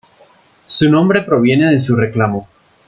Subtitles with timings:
[0.65, 2.47] Su nombre proviene de su reclamo.